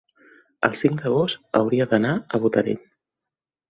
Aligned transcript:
el 0.67 0.77
cinc 0.85 1.03
d'agost 1.03 1.61
hauria 1.61 1.89
d'anar 1.95 2.17
a 2.35 2.45
Botarell. 2.47 2.85